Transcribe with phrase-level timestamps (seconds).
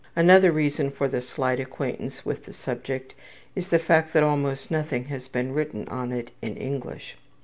[0.15, 3.13] Another reason for the slight acquaintance with the subject
[3.55, 7.17] is the fact that almost nothing has been written on it in English.